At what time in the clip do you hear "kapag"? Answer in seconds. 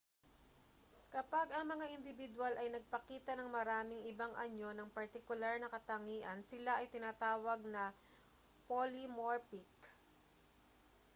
1.15-1.47